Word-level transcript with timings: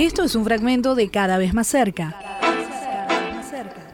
Esto 0.00 0.22
es 0.22 0.34
un 0.34 0.46
fragmento 0.46 0.94
de 0.94 1.10
Cada 1.10 1.36
vez 1.36 1.52
más 1.52 1.66
cerca. 1.66 2.18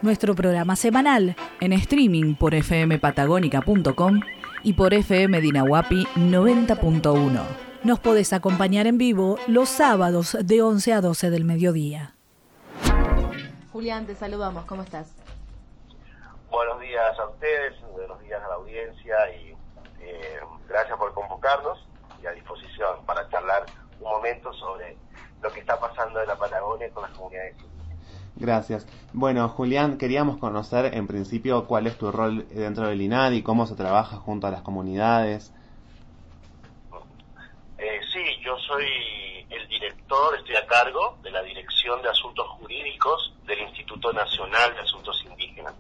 Nuestro 0.03 0.37
programa 0.37 0.77
semanal 0.77 1.35
en 1.61 1.73
streaming 1.73 2.37
por 2.37 2.55
fmpatagónica.com 2.55 4.21
y 4.63 4.75
por 4.75 4.95
FM 4.95 5.41
Dinahuapi 5.41 6.07
90.1. 6.15 7.43
Nos 7.83 7.99
podés 7.99 8.33
acompañar 8.33 8.87
en 8.87 8.99
vivo 8.99 9.37
los 9.49 9.69
sábados 9.69 10.39
de 10.41 10.63
11 10.63 10.93
a 10.93 11.01
12 11.01 11.31
del 11.31 11.45
mediodía. 11.45 12.15
Julián, 13.73 14.07
te 14.07 14.15
saludamos. 14.15 14.65
¿Cómo 14.67 14.83
estás? 14.83 15.13
Buenos 16.53 16.79
días 16.83 17.19
a 17.19 17.29
ustedes, 17.31 17.75
buenos 17.93 18.21
días 18.21 18.41
a 18.45 18.47
la 18.47 18.55
audiencia 18.55 19.17
y 19.35 19.57
eh, 20.03 20.39
gracias 20.69 20.97
por 20.99 21.13
convocarnos 21.15 21.85
y 22.23 22.27
a 22.27 22.31
disposición 22.31 23.05
para 23.07 23.29
charlar 23.29 23.67
un 23.99 24.09
momento 24.09 24.53
sobre 24.53 24.97
lo 25.43 25.51
que 25.53 25.61
está 25.61 25.79
pasando 25.79 26.21
en 26.21 26.29
la 26.29 26.37
Patagonia 26.37 26.91
con 26.91 27.03
las 27.03 27.13
comunidades 27.13 27.57
Gracias. 28.39 28.87
Bueno, 29.15 29.49
Julián, 29.49 29.97
queríamos 29.97 30.37
conocer 30.37 30.95
en 30.95 31.07
principio 31.07 31.67
cuál 31.67 31.87
es 31.87 31.97
tu 31.97 32.13
rol 32.13 32.47
dentro 32.51 32.87
del 32.87 33.01
INADI, 33.01 33.43
cómo 33.43 33.67
se 33.67 33.75
trabaja 33.77 34.17
junto 34.17 34.47
a 34.47 34.51
las 34.51 34.61
comunidades. 34.61 35.55
Eh, 37.79 38.01
sí, 38.13 38.23
yo 38.45 38.59
soy 38.59 38.87
el 39.49 39.67
director, 39.69 40.37
estoy 40.37 40.57
a 40.57 40.67
cargo 40.67 41.17
de 41.23 41.31
la 41.31 41.43
Dirección 41.43 42.03
de 42.03 42.11
Asuntos 42.11 42.47
Jurídicos 42.61 43.35
del 43.47 43.61
Instituto 43.61 44.13
Nacional 44.13 44.75
de 44.75 44.81
Asuntos 44.81 45.25
Indígenas, 45.25 45.75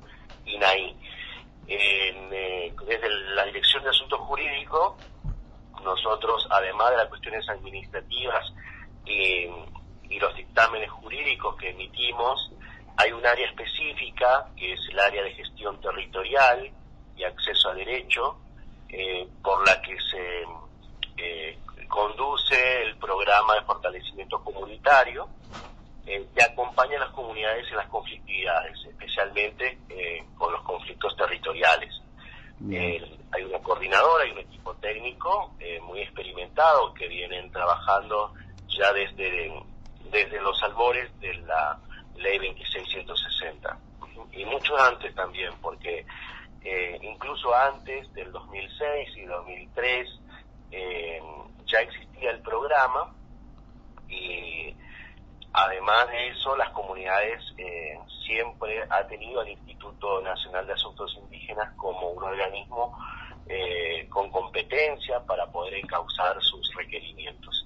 INAI. 0.47 0.97
Eh, 1.69 2.73
desde 2.87 3.11
la 3.35 3.45
Dirección 3.45 3.83
de 3.83 3.91
Asuntos 3.91 4.21
Jurídicos, 4.21 4.95
nosotros, 5.85 6.47
además 6.51 6.91
de 6.91 6.97
las 6.97 7.09
cuestiones 7.09 7.47
administrativas, 7.51 8.51
eh, 9.07 9.51
y 10.09 10.19
los 10.19 10.35
dictámenes 10.35 10.91
jurídicos 10.91 11.57
que 11.57 11.71
emitimos, 11.71 12.53
hay 12.97 13.13
un 13.13 13.25
área 13.27 13.47
específica 13.47 14.49
que 14.57 14.73
es 14.73 14.81
el 14.91 14.99
área 14.99 15.23
de 15.23 15.33
gestión 15.33 15.81
territorial 15.81 16.71
y 17.17 17.25
acceso 17.25 17.71
a 17.71 17.75
derecho, 17.75 18.39
eh, 18.89 19.27
por 19.43 19.67
la 19.67 19.81
que 19.83 19.97
se 20.01 20.45
eh, 21.17 21.59
conduce 21.89 22.83
el 22.83 22.97
programa 22.97 23.55
de 23.55 23.63
fortalecimiento 23.63 24.43
comunitario, 24.43 25.29
eh, 26.07 26.27
que 26.35 26.43
acompaña 26.43 26.97
a 26.97 27.01
las 27.01 27.11
comunidades 27.11 27.69
en 27.71 27.77
las 27.77 27.89
conflictividades, 27.89 28.79
especialmente 28.87 29.79
con 30.39 30.53
los 30.53 30.63
conflictos 30.63 31.17
territoriales. 31.17 31.93
hay 33.33 33.45
una 33.45 33.59
coordinadora 33.59 34.27
y 34.27 34.31
un 34.31 34.39
equipo 34.39 34.75
técnico 34.75 35.55
muy 35.83 36.01
experimentado 36.01 36.95
que 36.95 37.09
vienen 37.09 37.51
trabajando 37.51 38.33
ya 38.77 38.93
desde 38.93 39.53
desde 40.11 40.41
los 40.41 40.63
albores 40.63 41.09
de 41.21 41.35
la 41.35 41.79
ley 42.17 42.39
2660 42.39 43.79
y 44.33 44.45
mucho 44.45 44.77
antes 44.79 45.15
también 45.15 45.53
porque 45.61 46.07
eh, 46.63 46.99
incluso 47.03 47.55
antes 47.55 48.13
del 48.15 48.33
2006 48.33 49.17
y 49.17 49.25
2003 49.25 50.09
eh, 50.73 51.23
ya 51.67 51.81
existía 51.81 52.31
el 52.31 52.41
programa 52.41 53.15
y 54.09 54.75
además 55.53 56.09
de 56.09 56.29
eso 56.29 56.57
las 56.57 56.71
comunidades 56.71 57.43
eh, 57.59 57.99
siempre 58.27 58.83
ha 58.91 59.07
tenido 59.07 59.41
al 59.41 59.49
Instituto 59.49 60.21
Nacional 60.23 60.67
de 60.67 60.73
Asuntos 60.73 61.15
Indígenas 61.17 61.73
como 61.77 62.11
un 62.11 62.23
organismo 62.25 62.99
con 64.09 64.29
competencia 64.31 65.21
para 65.25 65.47
poder 65.47 65.75
encauzar 65.75 66.37
sus 66.43 66.75
requerimientos. 66.75 67.66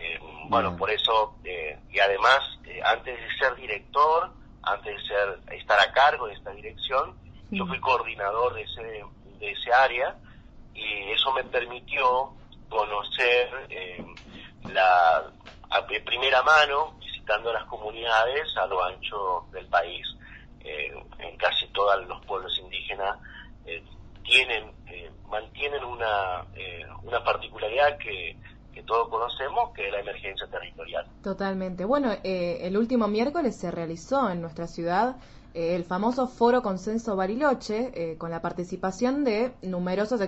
Eh, 0.00 0.18
bueno, 0.48 0.76
por 0.76 0.90
eso, 0.90 1.34
eh, 1.44 1.76
y 1.90 1.98
además, 1.98 2.38
eh, 2.64 2.80
antes 2.84 3.18
de 3.18 3.38
ser 3.38 3.56
director, 3.56 4.30
antes 4.62 4.96
de 4.96 5.08
ser 5.08 5.40
estar 5.58 5.78
a 5.80 5.92
cargo 5.92 6.28
de 6.28 6.34
esta 6.34 6.50
dirección, 6.52 7.18
yo 7.50 7.66
fui 7.66 7.80
coordinador 7.80 8.54
de 8.54 8.62
ese, 8.62 9.04
de 9.40 9.50
ese 9.50 9.72
área 9.72 10.16
y 10.74 11.10
eso 11.10 11.32
me 11.32 11.42
permitió 11.44 12.32
conocer 12.68 13.48
la, 14.64 15.32
de 15.88 16.00
primera 16.02 16.42
mano, 16.42 16.92
visitando 17.00 17.52
las 17.52 17.64
comunidades 17.64 18.54
a 18.56 18.66
lo 18.66 18.84
ancho 18.84 19.46
del 19.50 19.66
país. 19.66 20.06
en 20.60 21.36
casi 21.38 21.66
todos 21.68 22.06
los 22.06 22.22
pueblos 22.26 22.56
indígenas 22.58 23.16
tienen 24.22 24.70
mantienen 25.30 25.82
una, 25.84 26.44
una 27.02 27.24
particularidad 27.24 27.96
que 27.96 28.36
que 28.78 28.84
todos 28.84 29.08
conocemos, 29.08 29.70
que 29.74 29.86
es 29.86 29.92
la 29.92 29.98
emergencia 29.98 30.46
territorial. 30.46 31.04
Totalmente. 31.20 31.84
Bueno, 31.84 32.12
eh, 32.22 32.58
el 32.60 32.76
último 32.76 33.08
miércoles 33.08 33.56
se 33.56 33.72
realizó 33.72 34.30
en 34.30 34.40
nuestra 34.40 34.68
ciudad 34.68 35.16
eh, 35.52 35.74
el 35.74 35.82
famoso 35.82 36.28
Foro 36.28 36.62
Consenso 36.62 37.16
Bariloche, 37.16 37.90
eh, 37.92 38.16
con 38.18 38.30
la 38.30 38.40
participación 38.40 39.24
de 39.24 39.52
numerosos 39.62 40.20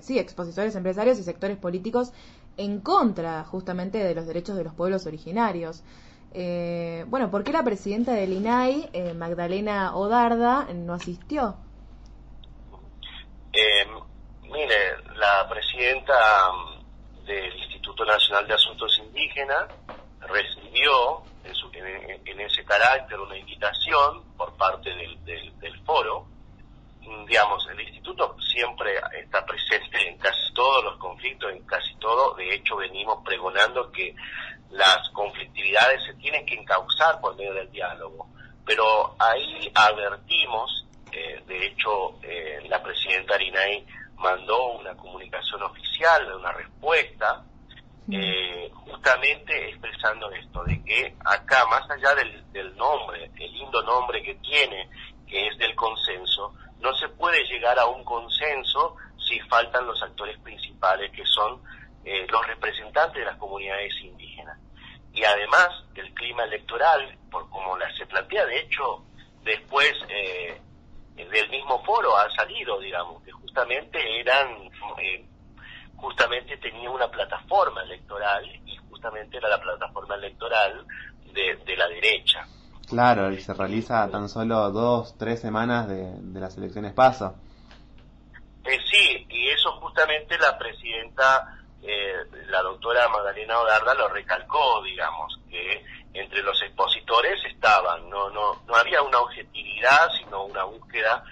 sí, 0.00 0.18
expositores 0.18 0.74
empresarios 0.74 1.18
y 1.18 1.22
sectores 1.22 1.58
políticos 1.58 2.14
en 2.56 2.80
contra 2.80 3.44
justamente 3.44 3.98
de 3.98 4.14
los 4.14 4.26
derechos 4.26 4.56
de 4.56 4.64
los 4.64 4.72
pueblos 4.72 5.04
originarios. 5.04 5.84
bueno, 6.32 7.30
¿por 7.30 7.44
qué 7.44 7.52
la 7.52 7.62
presidenta 7.62 8.14
del 8.14 8.32
INAI, 8.32 8.88
Magdalena 9.16 9.94
Odarda, 9.94 10.72
no 10.72 10.94
asistió? 10.94 11.56
mire, 14.42 14.96
la 15.16 15.46
presidenta 15.48 16.14
del 17.26 17.65
Nacional 18.04 18.46
de 18.46 18.54
Asuntos 18.54 18.98
Indígenas 18.98 19.66
recibió 20.20 21.22
en, 22.24 22.40
ese 22.40 22.64
carácter 22.64 23.18
una 23.18 23.36
invitación 23.36 24.22
por 24.36 24.54
parte 24.56 24.90
del, 24.90 25.24
del, 25.24 25.84
foro. 25.84 26.26
Digamos, 27.26 27.66
el 27.70 27.80
instituto 27.80 28.36
siempre 28.40 29.00
está 29.20 29.44
presente 29.44 30.08
en 30.08 30.18
casi 30.18 30.52
todos 30.54 30.84
los 30.84 30.96
conflictos, 30.98 31.52
en 31.52 31.64
casi 31.64 31.94
todo. 31.96 32.34
De 32.34 32.54
hecho, 32.54 32.76
venimos 32.76 33.22
pregonando 33.24 33.90
que 33.92 34.14
las 34.70 35.08
conflictividades 35.10 36.04
se 36.04 36.14
tienen 36.14 36.44
que 36.44 36.54
encauzar 36.54 37.20
por 37.20 37.36
medio 37.36 37.54
del 37.54 37.70
diálogo. 37.70 38.28
Pero 38.64 39.14
ahí 39.18 39.70
advertimos, 39.74 40.86
eh, 41.12 41.42
de 41.46 41.66
hecho, 41.66 42.18
eh, 42.22 42.66
la 42.68 42.82
presidenta 42.82 43.34
Arinay 43.34 43.86
mandó 44.16 44.72
una 44.72 44.96
comunicación 44.96 45.62
oficial, 45.62 46.34
una 46.34 46.52
respuesta, 46.52 47.44
eh, 48.10 48.70
justamente 48.72 49.70
expresando 49.70 50.30
esto, 50.32 50.64
de 50.64 50.82
que 50.84 51.14
acá, 51.24 51.66
más 51.66 51.88
allá 51.90 52.14
del, 52.14 52.52
del, 52.52 52.76
nombre, 52.76 53.30
el 53.38 53.52
lindo 53.52 53.82
nombre 53.82 54.22
que 54.22 54.34
tiene, 54.36 54.88
que 55.26 55.48
es 55.48 55.58
del 55.58 55.74
consenso, 55.74 56.54
no 56.80 56.94
se 56.94 57.08
puede 57.08 57.42
llegar 57.44 57.78
a 57.78 57.86
un 57.86 58.04
consenso 58.04 58.96
si 59.18 59.40
faltan 59.40 59.86
los 59.86 60.00
actores 60.02 60.38
principales, 60.40 61.10
que 61.12 61.24
son 61.26 61.60
eh, 62.04 62.26
los 62.30 62.46
representantes 62.46 63.18
de 63.18 63.24
las 63.24 63.36
comunidades 63.36 63.92
indígenas. 64.00 64.58
Y 65.12 65.24
además 65.24 65.68
del 65.94 66.12
clima 66.14 66.44
electoral, 66.44 67.18
por 67.30 67.48
como 67.50 67.76
la, 67.76 67.92
se 67.96 68.06
plantea, 68.06 68.46
de 68.46 68.60
hecho, 68.60 69.02
después 69.42 69.92
eh, 70.08 70.60
del 71.16 71.48
mismo 71.50 71.82
foro 71.84 72.16
ha 72.16 72.30
salido, 72.34 72.78
digamos, 72.78 73.22
que 73.22 73.32
justamente 73.32 74.20
eran, 74.20 74.70
eh, 74.98 75.24
tenía 76.70 76.90
una 76.90 77.08
plataforma 77.08 77.82
electoral 77.82 78.44
y 78.66 78.76
justamente 78.90 79.36
era 79.36 79.48
la 79.48 79.60
plataforma 79.60 80.16
electoral 80.16 80.84
de, 81.32 81.76
la 81.76 81.86
derecha. 81.88 82.46
Claro, 82.88 83.30
y 83.30 83.40
se 83.40 83.54
realiza 83.54 84.08
tan 84.10 84.28
solo 84.28 84.70
dos, 84.70 85.16
tres 85.18 85.40
semanas 85.40 85.86
de, 85.88 86.40
las 86.40 86.56
elecciones 86.56 86.92
paso. 86.92 87.36
Eh, 88.64 88.78
sí, 88.90 89.26
y 89.28 89.48
eso 89.48 89.72
justamente 89.80 90.36
la 90.38 90.58
presidenta, 90.58 91.56
eh, 91.82 92.14
la 92.48 92.62
doctora 92.62 93.08
Magdalena 93.10 93.60
Odarda 93.60 93.94
lo 93.94 94.08
recalcó, 94.08 94.82
digamos, 94.82 95.38
que 95.48 95.84
entre 96.14 96.42
los 96.42 96.60
expositores 96.62 97.38
estaban, 97.44 98.08
no, 98.10 98.30
no, 98.30 98.62
no 98.66 98.74
había 98.74 99.02
una 99.02 99.20
objetividad, 99.20 100.08
sino 100.18 100.44
una 100.44 100.64
búsqueda 100.64 101.22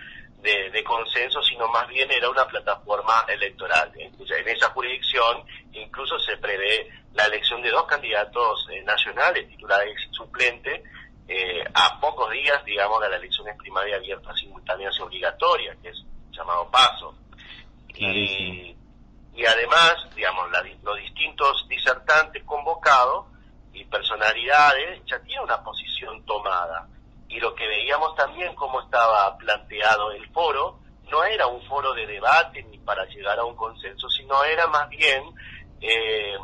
de, 0.44 0.84
consenso, 0.84 1.42
sino 1.42 1.66
más 1.68 1.88
bien 1.88 2.10
era 2.10 2.28
una 2.28 2.46
plataforma 2.46 3.24
electoral. 3.28 3.90
En 3.96 4.48
esa 4.48 4.68
jurisdicción 4.70 5.42
incluso 5.72 6.18
se 6.18 6.36
prevé 6.36 6.88
la 7.14 7.24
elección 7.24 7.62
de 7.62 7.70
dos 7.70 7.86
candidatos 7.86 8.68
eh, 8.70 8.82
nacionales, 8.82 9.48
titulares 9.48 9.96
y 9.98 10.14
suplentes, 10.14 10.82
eh, 11.26 11.64
a 11.72 11.98
pocos 11.98 12.30
días, 12.30 12.62
digamos, 12.64 13.00
de 13.00 13.08
las 13.08 13.18
elecciones 13.18 13.56
primarias 13.56 13.98
abiertas, 13.98 14.38
simultáneas 14.38 14.94
y 14.98 15.02
obligatorias, 15.02 15.76
que 15.80 15.88
es 15.88 16.04
llamado 16.30 16.70
paso. 16.70 17.16
Y, 17.96 18.76
y, 19.34 19.46
además, 19.46 19.94
digamos, 20.14 20.48
los 20.82 20.96
distintos 20.98 21.66
disertantes 21.68 22.42
convocados 22.44 23.26
y 23.72 23.84
personalidades 23.84 25.00
ya 25.06 25.18
tienen 25.20 25.44
una 25.44 25.62
posición 25.62 26.22
tomada 26.26 26.88
y 27.34 27.40
lo 27.40 27.52
que 27.52 27.66
veíamos 27.66 28.14
también 28.14 28.54
cómo 28.54 28.80
estaba 28.80 29.36
planteado 29.36 30.12
el 30.12 30.24
foro, 30.28 30.78
no 31.10 31.24
era 31.24 31.48
un 31.48 31.60
foro 31.66 31.92
de 31.92 32.06
debate 32.06 32.62
ni 32.62 32.78
para 32.78 33.04
llegar 33.06 33.40
a 33.40 33.44
un 33.44 33.56
consenso, 33.56 34.08
sino 34.08 34.44
era 34.44 34.68
más 34.68 34.88
bien 34.88 35.24
eh, 35.80 36.36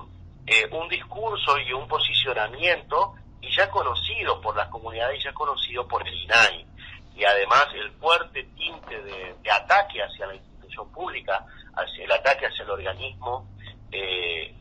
eh, 0.46 0.68
un 0.72 0.88
discurso 0.88 1.58
y 1.58 1.72
un 1.72 1.86
posicionamiento 1.86 3.14
y 3.40 3.54
ya 3.54 3.70
conocido 3.70 4.40
por 4.40 4.56
las 4.56 4.66
comunidades 4.68 5.22
ya 5.22 5.32
conocido 5.32 5.86
por 5.86 6.06
el 6.06 6.12
INAI. 6.12 6.66
Y 7.14 7.24
además 7.24 7.68
el 7.74 7.92
fuerte 7.92 8.42
tinte 8.56 9.00
de, 9.00 9.36
ataque 9.48 10.02
hacia 10.02 10.26
la 10.26 10.34
institución 10.34 10.90
pública, 10.90 11.46
hacia 11.76 12.04
el 12.04 12.10
ataque 12.10 12.46
hacia 12.46 12.64
el 12.64 12.70
organismo 12.70 13.48
eh, 13.92 14.52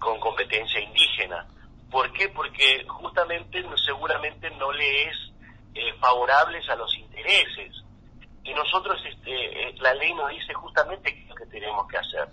con 0.00 0.18
competencia 0.18 0.80
indígena. 0.80 1.46
¿Por 1.92 2.12
qué? 2.12 2.28
Porque 2.28 2.84
justamente 2.88 3.64
seguramente 3.86 4.50
no 4.50 4.72
le 4.72 5.08
es 5.08 5.29
eh, 5.74 5.92
favorables 6.00 6.68
a 6.68 6.76
los 6.76 6.96
intereses. 6.96 7.74
Y 8.42 8.54
nosotros, 8.54 9.00
este, 9.04 9.74
la 9.80 9.94
ley 9.94 10.14
nos 10.14 10.30
dice 10.30 10.54
justamente 10.54 11.14
qué 11.14 11.22
es 11.22 11.28
lo 11.28 11.34
que 11.34 11.46
tenemos 11.46 11.86
que 11.88 11.98
hacer 11.98 12.28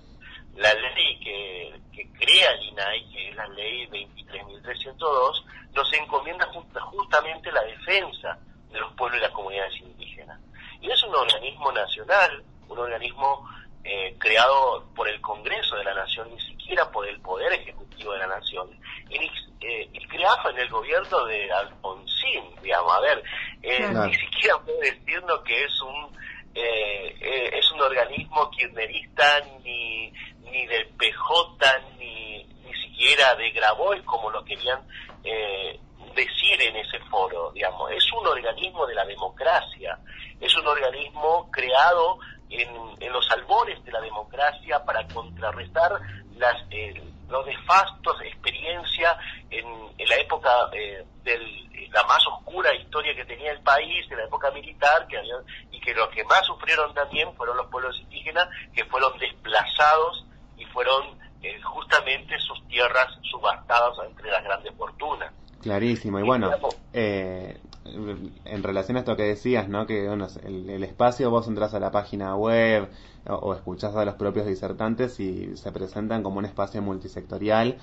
la 0.57 0.73
ley 0.73 1.19
que, 1.19 2.07
crea 2.19 2.51
el 2.51 2.63
INAI, 2.63 3.09
que 3.09 3.29
es 3.29 3.35
la 3.35 3.47
ley 3.49 3.87
23.302, 3.87 5.45
nos 5.73 5.93
encomienda 5.93 6.47
justamente 6.51 7.51
la 7.51 7.61
defensa 7.61 8.39
de 8.71 8.79
los 8.79 8.91
pueblos 8.93 9.19
y 9.19 9.21
las 9.21 9.31
comunidades 9.31 9.79
indígenas. 9.79 10.39
Y 10.81 10.89
es 10.89 11.03
un 11.03 11.15
organismo 11.15 11.71
nacional, 11.71 12.43
un 12.67 12.77
organismo 12.77 13.47
eh, 13.83 14.15
creado 14.17 14.87
por 14.95 15.07
el 15.07 15.21
Congreso 15.21 15.75
de 15.75 15.83
la 15.83 15.93
Nación, 15.93 16.29
ni 16.31 16.41
siquiera 16.41 16.91
por 16.91 17.07
el 17.07 17.19
Poder 17.21 17.53
Ejecutivo 17.53 18.13
de 18.13 18.19
la 18.19 18.27
Nación. 18.27 18.69
Y, 19.09 19.31
eh, 19.61 19.89
creado 20.09 20.49
en 20.49 20.57
el 20.59 20.69
gobierno 20.69 21.25
de 21.25 21.51
Digamos, 22.61 22.95
a 22.95 22.99
ver, 23.01 23.23
eh, 23.61 23.87
ni 23.89 24.13
siquiera 24.15 24.57
puede 24.59 24.91
decirnos 24.91 25.41
que 25.41 25.63
es 25.63 25.81
un 25.81 26.17
eh, 26.55 27.51
es 27.53 27.71
un 27.71 27.81
organismo 27.81 28.49
kirchnerista 28.49 29.41
ni 29.63 30.11
ni 30.51 30.65
del 30.67 30.87
PJ, 30.97 31.79
ni, 31.99 32.43
ni 32.43 32.73
siquiera 32.73 33.35
de 33.35 33.51
Grabois, 33.51 34.01
como 34.03 34.29
lo 34.31 34.43
querían 34.43 34.79
eh, 35.23 35.79
decir 36.15 36.61
en 36.61 36.75
ese 36.77 36.99
foro, 37.09 37.51
digamos. 37.51 37.91
Es 37.91 38.11
un 38.13 38.25
organismo 38.25 38.85
de 38.85 38.95
la 38.95 39.05
democracia, 39.05 39.99
es 40.39 40.55
un 40.55 40.67
organismo 40.67 41.49
creado 41.51 42.19
en, 42.49 42.69
en 42.99 43.11
los 43.11 43.29
albores 43.31 43.83
de 43.83 43.91
la 43.91 44.01
democracia 44.01 44.83
para 44.85 45.07
contrarrestar 45.07 45.99
las, 46.37 46.55
eh, 46.71 46.93
los 47.29 47.45
nefastos 47.45 48.21
experiencia 48.21 49.17
en, 49.49 49.65
en 49.97 50.09
la 50.09 50.15
época 50.15 50.49
eh, 50.73 51.05
de 51.23 51.66
la 51.97 52.03
más 52.07 52.21
oscura 52.27 52.73
historia 52.75 53.15
que 53.15 53.25
tenía 53.25 53.51
el 53.51 53.61
país, 53.61 54.05
en 54.11 54.17
la 54.17 54.25
época 54.25 54.51
militar, 54.51 55.07
que 55.07 55.17
y 55.71 55.79
que 55.79 55.95
los 55.95 56.09
que 56.09 56.23
más 56.25 56.45
sufrieron 56.45 56.93
también 56.93 57.33
fueron 57.35 57.57
los 57.57 57.65
pueblos 57.67 57.99
indígenas, 58.01 58.47
que 58.73 58.85
fueron 58.85 59.17
desplazados 59.17 60.25
y 60.57 60.65
fueron 60.65 61.17
eh, 61.41 61.59
justamente 61.63 62.37
sus 62.39 62.67
tierras 62.67 63.07
subastadas 63.31 63.93
entre 64.07 64.29
las 64.29 64.43
grandes 64.43 64.73
fortunas. 64.75 65.33
Clarísimo, 65.59 66.19
y 66.19 66.23
bueno, 66.23 66.51
eh, 66.93 67.59
en 67.83 68.63
relación 68.63 68.97
a 68.97 68.99
esto 68.99 69.15
que 69.15 69.23
decías, 69.23 69.67
¿no? 69.67 69.87
Que 69.87 70.07
bueno, 70.07 70.27
el, 70.43 70.83
espacio, 70.83 71.31
vos 71.31 71.47
entras 71.47 71.73
a 71.73 71.79
la 71.79 71.89
página 71.89 72.35
web 72.35 72.89
o, 73.25 73.55
escuchás 73.55 73.95
a 73.95 74.05
los 74.05 74.15
propios 74.15 74.45
disertantes 74.45 75.19
y 75.19 75.57
se 75.57 75.71
presentan 75.71 76.21
como 76.21 76.37
un 76.37 76.45
espacio 76.45 76.81
multisectorial, 76.83 77.79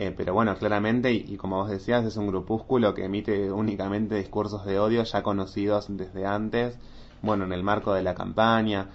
eh, 0.00 0.14
pero 0.16 0.32
bueno, 0.32 0.56
claramente, 0.56 1.12
y, 1.12 1.36
como 1.36 1.56
vos 1.56 1.68
decías, 1.68 2.04
es 2.04 2.16
un 2.16 2.28
grupúsculo 2.28 2.94
que 2.94 3.04
emite 3.04 3.52
únicamente 3.52 4.14
discursos 4.14 4.64
de 4.64 4.78
odio 4.78 5.02
ya 5.02 5.22
conocidos 5.22 5.86
desde 5.88 6.24
antes, 6.24 6.78
bueno, 7.20 7.44
en 7.44 7.52
el 7.52 7.62
marco 7.62 7.92
de 7.92 8.02
la 8.02 8.14
campaña, 8.14 8.88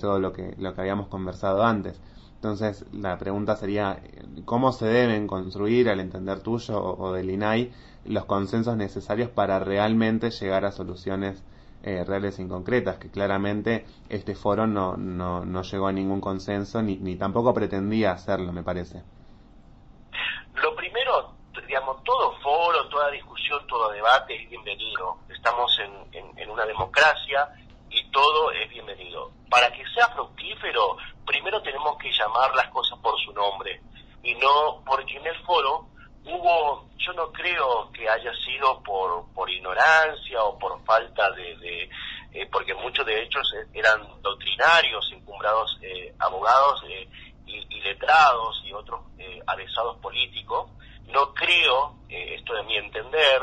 todo 0.00 0.18
lo 0.18 0.32
que, 0.32 0.54
lo 0.56 0.74
que 0.74 0.80
habíamos 0.80 1.08
conversado 1.08 1.62
antes. 1.62 2.00
Entonces, 2.36 2.84
la 2.92 3.16
pregunta 3.18 3.56
sería, 3.56 3.98
¿cómo 4.44 4.70
se 4.70 4.86
deben 4.86 5.26
construir, 5.26 5.88
al 5.88 6.00
entender 6.00 6.40
tuyo 6.40 6.80
o, 6.80 7.12
del 7.12 7.30
INAI, 7.30 7.72
los 8.04 8.26
consensos 8.26 8.76
necesarios 8.76 9.30
para 9.30 9.58
realmente 9.58 10.30
llegar 10.30 10.64
a 10.64 10.70
soluciones 10.70 11.42
eh, 11.82 12.04
reales 12.04 12.38
y 12.38 12.46
concretas? 12.46 12.98
Que 12.98 13.10
claramente 13.10 13.86
este 14.10 14.34
foro 14.34 14.66
no, 14.66 14.96
no, 14.96 15.44
no 15.44 15.62
llegó 15.62 15.88
a 15.88 15.92
ningún 15.92 16.20
consenso 16.20 16.82
ni, 16.82 16.98
ni 16.98 17.16
tampoco 17.16 17.54
pretendía 17.54 18.12
hacerlo, 18.12 18.52
me 18.52 18.62
parece. 18.62 19.02
Lo 20.62 20.76
primero, 20.76 21.32
digamos, 21.66 22.04
todo 22.04 22.32
foro, 22.42 22.85
toda 22.96 23.10
discusión, 23.10 23.66
todo 23.66 23.90
debate 23.90 24.42
es 24.42 24.48
bienvenido. 24.48 25.18
Estamos 25.28 25.70
en, 25.80 26.48
una 26.48 26.64
democracia 26.64 27.46
y 27.90 28.10
todo 28.10 28.50
es 28.52 28.70
bienvenido. 28.70 29.32
Para 29.50 29.70
que 29.70 29.84
sea 29.94 30.08
fructífero, 30.08 30.96
primero 31.26 31.60
tenemos 31.60 31.98
que 31.98 32.10
llamar 32.10 32.54
las 32.54 32.68
cosas 32.68 32.98
por 33.00 33.14
su 33.20 33.34
nombre 33.34 33.82
y 34.22 34.34
no 34.36 34.82
porque 34.86 35.18
en 35.18 35.26
el 35.26 35.36
foro 35.44 35.88
hubo, 36.24 36.88
yo 36.96 37.12
no 37.12 37.30
creo 37.32 37.92
que 37.92 38.08
haya 38.08 38.32
sido 38.36 38.82
por, 38.82 39.30
por 39.34 39.50
ignorancia 39.50 40.42
o 40.42 40.58
por 40.58 40.82
falta 40.86 41.30
de, 41.32 41.90
eh, 42.32 42.48
porque 42.50 42.72
muchos 42.72 43.04
de 43.04 43.24
ellos 43.24 43.54
eran 43.74 44.22
doctrinarios, 44.22 45.12
encumbrados 45.12 45.78
eh, 45.82 46.14
abogados 46.18 46.82
eh, 46.88 47.06
y, 47.44 47.80
letrados 47.82 48.62
y 48.64 48.72
otros 48.72 49.02
avesados 49.46 49.98
políticos. 49.98 50.70
No 51.08 51.32
creo, 51.34 51.94
esto 52.08 52.54
de 52.54 52.62
mi 52.64 52.76
entender, 52.76 53.42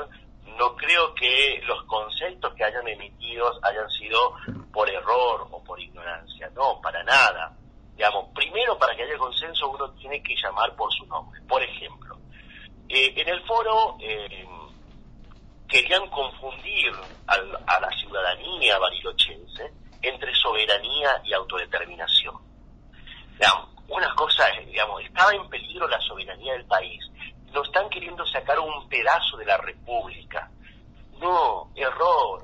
no 0.57 0.75
creo 0.75 1.13
que 1.15 1.61
los 1.65 1.83
conceptos 1.85 2.53
que 2.53 2.63
hayan 2.63 2.87
emitido 2.87 3.51
hayan 3.63 3.89
sido 3.89 4.35
por 4.71 4.89
error 4.89 5.47
o 5.51 5.63
por 5.63 5.79
ignorancia, 5.79 6.49
no, 6.55 6.79
para 6.81 7.03
nada. 7.03 7.55
Digamos, 7.95 8.29
primero 8.33 8.77
para 8.77 8.95
que 8.95 9.03
haya 9.03 9.17
consenso 9.17 9.69
uno 9.69 9.91
tiene 9.93 10.21
que 10.21 10.35
llamar 10.35 10.75
por 10.75 10.91
su 10.93 11.05
nombre. 11.05 11.39
Por 11.47 11.61
ejemplo, 11.61 12.17
eh, 12.89 13.13
en 13.15 13.29
el 13.29 13.41
foro 13.45 13.97
eh, 13.99 14.45
querían 15.67 16.07
confundir 16.09 16.91
a 17.27 17.79
la 17.79 17.89
ciudadanía 17.97 18.77
barilochense 18.77 19.71
entre 20.01 20.33
soberanía 20.35 21.21
y 21.23 21.33
autodeterminación. 21.33 22.35
Digamos, 23.39 23.69
una 23.87 24.13
cosa, 24.15 24.45
digamos, 24.65 25.01
estaba 25.03 25.33
en 25.33 25.49
peligro 25.49 25.87
la 25.87 25.99
soberanía 26.01 26.53
del 26.53 26.65
país 26.65 26.99
nos 27.53 27.67
están 27.67 27.89
queriendo 27.89 28.25
sacar 28.25 28.59
un 28.59 28.87
pedazo 28.89 29.37
de 29.37 29.45
la 29.45 29.57
República. 29.57 30.49
No, 31.19 31.69
error. 31.75 32.43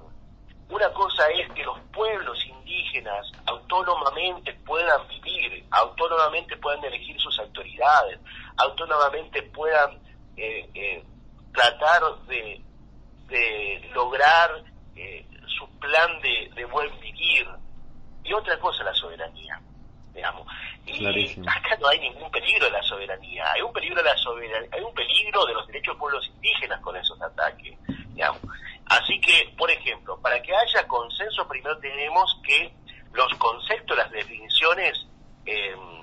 Una 0.69 0.93
cosa 0.93 1.27
es 1.29 1.51
que 1.53 1.63
los 1.63 1.79
pueblos 1.91 2.37
indígenas 2.45 3.25
autónomamente 3.47 4.53
puedan 4.65 5.07
vivir, 5.07 5.65
autónomamente 5.71 6.55
puedan 6.57 6.83
elegir 6.85 7.19
sus 7.19 7.39
autoridades, 7.39 8.19
autónomamente 8.57 9.41
puedan 9.41 9.97
eh, 10.37 10.69
eh, 10.75 11.03
tratar 11.51 12.03
de, 12.27 12.61
lograr 13.93 14.63
eh, 14.95 15.25
su 15.47 15.67
plan 15.79 16.21
de, 16.21 16.51
de 16.55 16.65
buen 16.65 16.99
vivir. 16.99 17.47
Y 18.23 18.33
otra 18.33 18.59
cosa, 18.59 18.83
la 18.83 18.93
soberanía 18.93 19.59
digamos. 20.13 20.47
Y 20.99 21.47
acá 21.47 21.77
no 21.79 21.87
hay 21.87 21.99
ningún 21.99 22.29
peligro 22.31 22.65
de 22.65 22.71
la 22.71 22.83
soberanía, 22.83 23.45
hay 23.53 23.61
un 23.61 23.73
peligro 23.73 23.97
de 23.97 24.09
la 24.09 24.17
soberanía, 24.17 24.69
hay 24.71 24.81
un 24.81 24.93
peligro 24.93 25.45
de 25.45 25.53
los 25.53 25.67
derechos 25.67 25.95
de 25.95 25.99
pueblos 25.99 26.27
indígenas 26.27 26.81
con 26.81 26.95
esos 26.95 27.21
ataques, 27.21 27.77
digamos. 28.13 28.41
Así 28.85 29.19
que, 29.21 29.53
por 29.57 29.69
ejemplo, 29.69 30.19
para 30.21 30.41
que 30.41 30.51
haya 30.55 30.87
consenso 30.87 31.47
primero 31.47 31.77
tenemos 31.79 32.39
que 32.43 32.73
los 33.13 33.33
conceptos, 33.35 33.97
las 33.97 34.11
definiciones, 34.11 35.07
em, 35.45 35.99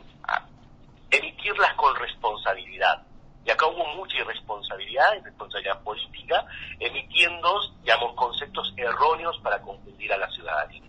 emitirlas 1.10 1.74
con 1.74 1.94
responsabilidad. 1.96 3.02
Y 3.44 3.50
acá 3.50 3.66
hubo 3.66 3.86
mucha 3.94 4.18
irresponsabilidad, 4.18 5.14
irresponsabilidad 5.18 5.82
política, 5.82 6.44
emitiendo, 6.80 7.60
digamos, 7.82 8.14
conceptos 8.14 8.72
erróneos 8.76 9.38
para 9.42 9.60
confundir 9.62 10.12
a 10.12 10.18
la 10.18 10.28
ciudadanía. 10.30 10.82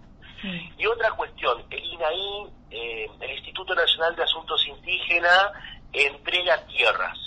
Y 0.77 0.85
otra 0.85 1.11
cuestión, 1.11 1.63
el 1.69 1.83
INAI, 1.83 2.47
eh, 2.69 3.09
el 3.19 3.31
Instituto 3.31 3.73
Nacional 3.75 4.15
de 4.15 4.23
Asuntos 4.23 4.65
Indígenas, 4.67 5.51
entrega 5.91 6.65
tierras. 6.67 7.17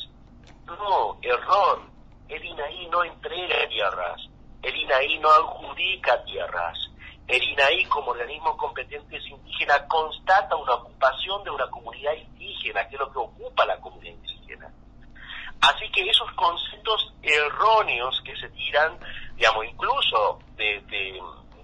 No, 0.67 1.19
error. 1.23 1.83
El 2.29 2.45
INAI 2.45 2.87
no 2.89 3.03
entrega 3.03 3.69
tierras. 3.69 4.21
El 4.63 4.77
INAI 4.77 5.19
no 5.19 5.31
adjudica 5.31 6.23
tierras. 6.25 6.79
El 7.27 7.43
INAI, 7.43 7.85
como 7.87 8.11
organismo 8.11 8.57
competente 8.57 9.17
indígena, 9.17 9.87
constata 9.87 10.57
una 10.57 10.75
ocupación 10.75 11.43
de 11.45 11.51
una 11.51 11.69
comunidad 11.69 12.13
indígena, 12.15 12.87
que 12.89 12.97
es 12.97 13.01
lo 13.01 13.11
que 13.11 13.19
ocupa 13.19 13.65
la 13.67 13.81
comunidad 13.81 14.15
indígena. 14.15 14.73
Así 15.61 15.91
que 15.91 16.09
esos 16.09 16.31
conceptos 16.33 17.13
erróneos 17.23 18.21
que 18.25 18.37
se 18.37 18.49
tiran, 18.51 18.99
digamos, 19.37 19.65
incluso 19.67 20.39
de 20.57 20.83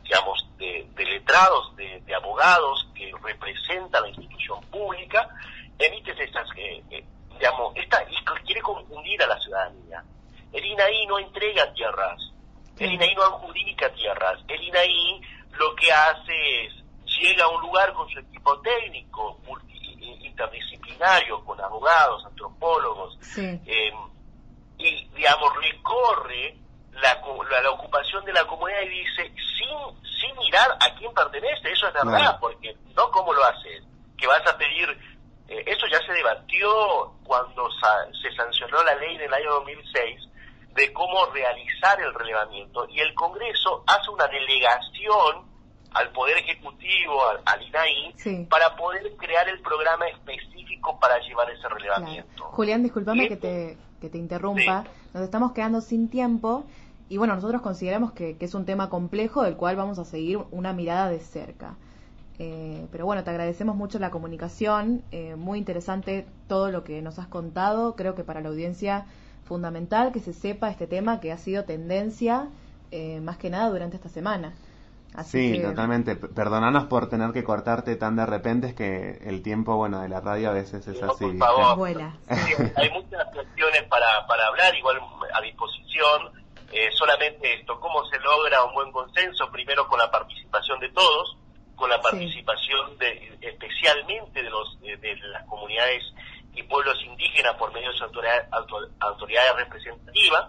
digamos, 0.07 0.47
de, 0.57 0.89
letrados, 0.97 1.75
de, 1.77 2.15
abogados 2.15 2.76
que 3.47 3.53
representan 3.53 4.03
la 4.03 4.09
institución 4.09 4.61
pública, 4.71 5.29
emiten 5.79 6.19
estas, 6.19 6.49
eh, 6.57 6.83
eh, 6.91 7.05
digamos, 7.31 7.77
esta, 7.77 8.05
quiere 8.45 8.61
confundir 8.61 9.23
a 9.23 9.27
la 9.27 9.41
ciudadanía. 9.41 10.03
El 10.53 10.65
INAI 10.65 11.07
no 11.07 11.19
entrega 11.19 11.73
tierras, 11.75 12.33
el 12.79 12.93
INAI 12.93 13.15
no 13.15 13.23
adjudica 13.23 13.93
tierras, 13.93 14.41
el 14.49 14.63
INAI 14.63 15.21
lo 15.53 15.75
que 15.75 15.93
hace 15.93 16.67
es, 16.67 16.75
llega 17.21 17.45
a 17.45 17.49
un 17.49 17.61
lugar 17.63 17.93
con 17.95 18.09
su 18.09 18.19
equipo 18.19 18.59
técnico, 18.61 19.41
interdisciplinario, 20.01 21.45
con 21.45 21.61
abogados, 21.61 22.25
antropólogos, 22.27 23.19
Eh, 23.39 23.93
y, 24.79 25.09
digamos, 25.17 25.53
recorre 25.57 26.59
la, 27.03 27.63
la, 27.63 27.71
ocupación 27.71 28.25
de 28.25 28.33
la 28.33 28.47
comunidad 28.47 28.81
y 28.83 28.89
dice, 28.89 29.33
sin, 29.59 30.03
sin 30.21 30.37
mirar 30.39 30.71
a 30.81 30.95
quién 30.97 31.13
pertenece, 31.13 31.71
eso 31.71 31.89
es 31.89 31.95
verdad, 31.95 32.39
porque 32.41 32.77
no 32.95 33.11
cómo 33.11 33.33
lo 33.33 33.45
haces, 33.45 33.83
que 34.17 34.27
vas 34.27 34.47
a 34.47 34.57
pedir, 34.57 34.89
eh, 35.49 35.65
eso 35.67 35.87
ya 35.87 36.01
se 36.07 36.13
debatió 36.13 37.13
cuando 37.25 37.69
se 38.23 38.33
sancionó 38.35 38.83
la 38.85 38.95
ley 38.97 39.17
del 39.19 39.33
año 39.33 39.51
2006 39.55 40.29
de 40.75 40.93
cómo 40.93 41.27
realizar 41.33 42.01
el 42.01 42.13
relevamiento 42.15 42.87
y 42.89 43.01
el 43.01 43.15
Congreso 43.15 43.83
hace 43.87 44.11
una 44.11 44.27
delegación 44.29 45.47
al 45.93 46.11
Poder 46.13 46.37
Ejecutivo, 46.37 47.23
al, 47.47 47.63
INAI, 47.63 48.47
para 48.51 48.77
poder 48.77 49.17
crear 49.17 49.49
el 49.49 49.61
programa 49.63 50.07
específico 50.09 50.99
para 51.01 51.19
llevar 51.21 51.51
ese 51.51 51.67
relevamiento. 51.69 52.45
Julián, 52.45 52.83
discúlpame 52.83 53.29
que 53.29 53.37
te, 53.37 53.79
que 54.01 54.11
te 54.11 54.19
interrumpa, 54.19 54.85
nos 55.15 55.23
estamos 55.23 55.53
quedando 55.53 55.81
sin 55.81 56.11
tiempo 56.11 56.67
y 57.09 57.17
bueno, 57.19 57.35
nosotros 57.35 57.63
consideramos 57.63 58.13
que, 58.13 58.37
es 58.39 58.55
un 58.55 58.65
tema 58.65 58.89
complejo 58.89 59.43
del 59.43 59.57
cual 59.57 59.77
vamos 59.77 59.99
a 59.99 60.05
seguir 60.05 60.39
una 60.51 60.73
mirada 60.73 61.09
de 61.09 61.21
cerca. 61.21 61.77
Eh, 62.39 62.87
pero 62.93 63.07
bueno, 63.07 63.25
te 63.25 63.31
agradecemos 63.31 63.77
mucho 63.77 63.99
la 63.99 64.11
comunicación, 64.11 65.03
eh, 65.11 65.37
muy 65.37 65.59
interesante 65.59 66.27
todo 66.49 66.71
lo 66.71 66.85
que 66.85 67.01
nos 67.01 67.19
has 67.19 67.29
contado, 67.29 67.97
creo 67.97 68.15
que 68.15 68.25
para 68.25 68.41
la 68.43 68.51
audiencia 68.51 69.07
fundamental 69.45 70.13
que 70.13 70.21
se 70.21 70.35
sepa 70.35 70.71
este 70.71 70.87
tema 70.87 71.21
que 71.21 71.33
ha 71.33 71.39
sido 71.39 71.65
tendencia 71.65 72.49
eh, 72.91 73.21
más 73.21 73.39
que 73.39 73.49
nada 73.49 73.71
durante 73.71 73.97
esta 73.97 74.09
semana 74.09 74.53
sí, 75.25 75.61
totalmente. 75.63 76.17
Perdonanos 76.17 76.85
por 76.85 77.09
tener 77.09 77.33
que 77.33 77.45
cortarte 77.45 77.97
tan 77.97 78.17
de 78.17 78.27
repente, 78.27 78.69
es 78.69 78.75
que 78.75 79.19
el 79.25 79.43
tiempo, 79.43 79.77
bueno, 79.77 80.01
de 80.01 80.09
la 80.09 80.21
radio 80.21 80.51
a 80.51 80.53
veces 80.53 80.87
es 80.87 81.03
así. 81.03 81.25
Por 81.25 81.39
favor. 81.39 81.89
hay 81.89 82.91
muchas 82.91 83.25
cuestiones 83.33 83.83
para, 83.89 84.27
para 84.27 84.47
hablar, 84.49 84.75
igual 84.75 84.99
a 85.35 85.41
disposición. 85.41 86.46
Eh, 86.73 86.89
solamente 86.93 87.55
esto, 87.55 87.79
cómo 87.81 88.05
se 88.07 88.19
logra 88.21 88.65
un 88.65 88.75
buen 88.75 88.93
consenso, 88.93 89.51
primero 89.51 89.87
con 89.89 89.99
la 89.99 90.11
participación 90.11 90.81
de 90.81 90.89
todos, 90.91 91.37
con 91.75 91.91
la 91.91 92.01
participación 92.01 92.99
de, 92.99 93.39
especialmente 93.41 94.43
de, 94.43 94.51
los, 94.51 94.81
de, 94.81 95.17
las 95.31 95.45
comunidades 95.45 96.03
y 96.55 96.63
pueblos 96.63 96.99
indígenas 97.05 97.55
por 97.55 97.73
medio 97.73 97.91
de 97.91 97.99
su 97.99 98.05
autoridad, 98.05 98.49
autoridades 99.01 99.55
representativas, 99.57 100.49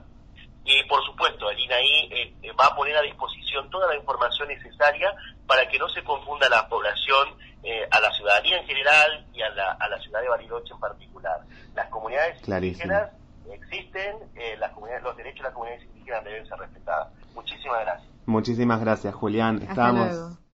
y 0.64 0.84
por 0.84 1.04
supuesto, 1.06 1.50
el 1.50 1.60
INAI 1.60 2.10
eh, 2.12 2.52
va 2.60 2.66
a 2.66 2.76
poner 2.76 2.98
a 2.98 3.02
disposición 3.02 3.70
toda 3.70 3.88
la 3.88 3.96
información 3.96 4.50
necesaria 4.50 5.14
para 5.46 5.68
que 5.70 5.80
no 5.80 5.88
se 5.90 6.04
confunda 6.04 6.50
la 6.50 6.68
población, 6.68 7.38
eh, 7.64 7.88
a 7.90 8.00
la 8.00 8.12
ciudadanía 8.14 8.60
en 8.60 8.66
general 8.68 9.26
y 9.34 9.42
a 9.42 9.50
la, 9.50 9.72
a 9.74 9.90
la 9.90 10.00
ciudad 10.00 10.22
de 10.22 10.30
Bariloche 10.30 10.74
en 10.74 10.80
particular. 10.80 11.42
Las 11.74 11.90
comunidades 11.90 12.48
indígenas 12.48 13.12
existen, 13.54 14.16
eh, 14.36 14.56
las 14.60 14.72
comunidades, 14.74 15.04
los 15.04 15.18
derechos 15.18 15.40
de 15.40 15.44
las 15.44 15.54
comunidades 15.54 15.86
indígenas 15.86 16.24
deben 16.24 16.48
ser 16.48 16.58
respetados. 16.60 17.14
Muchísimas 17.34 17.82
gracias. 17.82 18.12
Muchísimas 18.26 18.80
gracias, 18.82 19.16
Julián. 19.16 19.62
Estamos 19.62 20.38